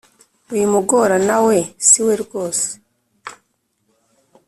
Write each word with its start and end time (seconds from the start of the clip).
Wimugora 0.51 1.15
nawe 1.27 1.57
siwe 1.87 2.13
rwose 2.23 2.67